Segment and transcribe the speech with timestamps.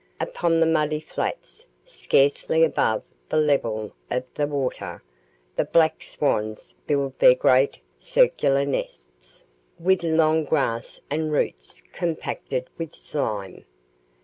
[0.19, 5.03] Upon the muddy flats, scarcely above the level of the water,
[5.57, 9.43] the black swans build their great circular nests,
[9.79, 13.65] with long grass and roots compacted with slime.